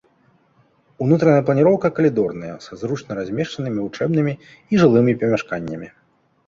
[1.07, 5.95] Унутраная планіроўка калідорная са зручна размешчанымі вучэбнымі і жылымі памяшканнямі.